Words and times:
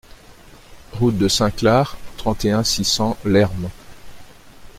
Route 0.93 1.19
de 1.19 1.27
Saint-Clar, 1.27 1.95
trente 2.17 2.43
et 2.45 2.49
un, 2.51 2.63
six 2.63 2.83
cents 2.85 3.17
Lherm 3.23 3.69